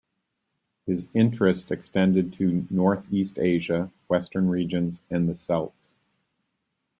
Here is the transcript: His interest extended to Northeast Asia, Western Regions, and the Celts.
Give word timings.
His 0.87 1.05
interest 1.13 1.69
extended 1.69 2.33
to 2.39 2.65
Northeast 2.71 3.37
Asia, 3.37 3.91
Western 4.07 4.49
Regions, 4.49 4.99
and 5.11 5.29
the 5.29 5.35
Celts. 5.35 5.93